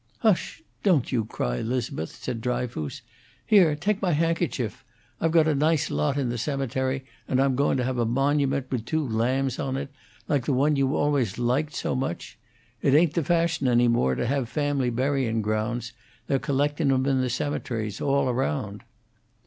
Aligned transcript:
"Hush! 0.21 0.63
Don't 0.81 1.11
you 1.11 1.25
cry, 1.25 1.61
'Liz'beth!" 1.61 2.09
said 2.15 2.41
Dryfoos. 2.41 3.03
"Here; 3.45 3.75
take 3.75 4.01
my 4.01 4.13
handkerchief. 4.13 4.83
I've 5.19 5.31
got 5.31 5.47
a 5.47 5.53
nice 5.53 5.91
lot 5.91 6.17
in 6.17 6.29
the 6.29 6.39
cemetery, 6.39 7.05
and 7.27 7.39
I'm 7.39 7.55
goin' 7.55 7.77
to 7.77 7.83
have 7.83 7.99
a 7.99 8.05
monument, 8.07 8.71
with 8.71 8.85
two 8.85 9.07
lambs 9.07 9.59
on 9.59 9.77
it 9.77 9.91
like 10.27 10.45
the 10.45 10.53
one 10.53 10.75
you 10.75 10.95
always 10.95 11.37
liked 11.37 11.75
so 11.75 11.93
much. 11.95 12.39
It 12.81 12.95
ain't 12.95 13.13
the 13.13 13.23
fashion, 13.23 13.67
any 13.67 13.87
more, 13.87 14.15
to 14.15 14.25
have 14.25 14.49
family 14.49 14.89
buryin' 14.89 15.43
grounds; 15.43 15.93
they're 16.25 16.39
collectin' 16.39 16.89
'em 16.91 17.05
into 17.05 17.21
the 17.21 17.29
cemeteries, 17.29 18.01
all 18.01 18.33
round." 18.33 18.81